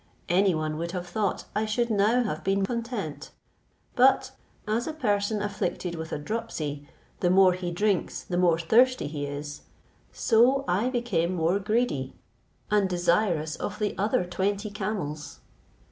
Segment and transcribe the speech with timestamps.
[0.29, 3.29] Any one would have thought I should now have been content;
[3.95, 4.31] but
[4.67, 6.89] as a person afflicted with a dropsy,
[7.19, 9.61] the more he drinks the more thirsty he is,
[10.11, 12.15] so I became more greedy
[12.71, 15.41] and desirous of the other twenty camels.